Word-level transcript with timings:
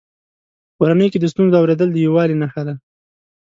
په 0.75 0.75
کورنۍ 0.81 1.07
کې 1.11 1.19
د 1.21 1.25
ستونزو 1.33 1.55
اورېدل 1.59 1.89
د 1.91 1.97
یووالي 2.05 2.35
نښه 2.41 2.61
ده. 2.67 2.73